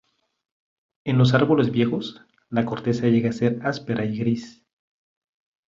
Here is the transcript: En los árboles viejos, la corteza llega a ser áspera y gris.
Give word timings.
En 1.05 1.19
los 1.19 1.35
árboles 1.35 1.69
viejos, 1.69 2.23
la 2.49 2.65
corteza 2.65 3.05
llega 3.05 3.29
a 3.29 3.33
ser 3.33 3.59
áspera 3.63 4.03
y 4.03 4.17
gris. 4.17 4.65